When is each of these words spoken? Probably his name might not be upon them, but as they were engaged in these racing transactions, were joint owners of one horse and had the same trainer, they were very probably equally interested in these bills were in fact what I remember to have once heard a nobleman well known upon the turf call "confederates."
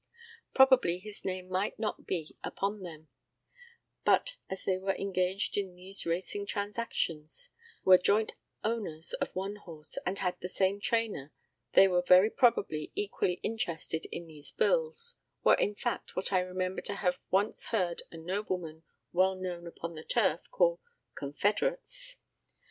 Probably 0.55 0.97
his 0.97 1.23
name 1.23 1.47
might 1.47 1.77
not 1.77 2.07
be 2.07 2.35
upon 2.43 2.81
them, 2.81 3.09
but 4.03 4.35
as 4.49 4.63
they 4.63 4.79
were 4.79 4.95
engaged 4.95 5.59
in 5.59 5.75
these 5.75 6.07
racing 6.07 6.47
transactions, 6.47 7.49
were 7.85 7.99
joint 7.99 8.31
owners 8.63 9.13
of 9.13 9.29
one 9.35 9.57
horse 9.57 9.99
and 10.03 10.17
had 10.17 10.39
the 10.41 10.49
same 10.49 10.79
trainer, 10.81 11.31
they 11.73 11.87
were 11.87 12.01
very 12.01 12.31
probably 12.31 12.91
equally 12.95 13.39
interested 13.43 14.05
in 14.07 14.25
these 14.25 14.49
bills 14.49 15.17
were 15.43 15.53
in 15.53 15.75
fact 15.75 16.15
what 16.15 16.33
I 16.33 16.39
remember 16.39 16.81
to 16.81 16.95
have 16.95 17.19
once 17.29 17.65
heard 17.65 18.01
a 18.11 18.17
nobleman 18.17 18.81
well 19.13 19.35
known 19.35 19.67
upon 19.67 19.93
the 19.93 20.03
turf 20.03 20.49
call 20.49 20.81
"confederates." 21.13 22.17